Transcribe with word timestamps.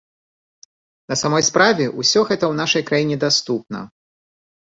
На 1.13 1.17
самой 1.21 1.43
справе, 1.49 1.85
усё 2.01 2.19
гэта 2.31 2.37
ў 2.47 2.53
нашай 2.61 2.83
краіне 2.89 3.15
даступна. 3.27 3.79